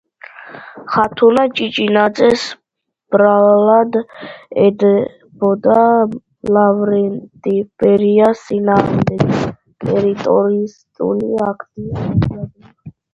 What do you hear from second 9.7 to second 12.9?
ტერორისტული აქტის მომზადება.